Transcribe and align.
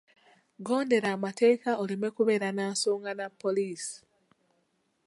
Gondera 0.65 1.07
amateeka 1.17 1.69
oleme 1.81 2.07
kubeera 2.15 2.49
na 2.57 2.65
nsonga 2.73 3.11
na 3.19 3.27
poliisi. 3.41 3.97